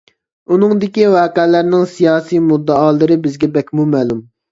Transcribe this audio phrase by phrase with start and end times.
[0.53, 4.25] ئۇنىڭدىكى ۋەقەلەرنىڭ سىياسىي مۇددىئالىرى بىزگە بەكمۇ مەلۇم.